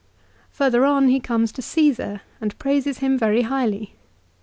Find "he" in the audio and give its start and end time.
1.09-1.19